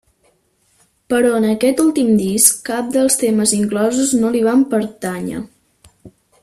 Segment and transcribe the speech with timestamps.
[1.13, 5.45] Però en aquest últim disc cap dels temes inclosos no li van pertànyer.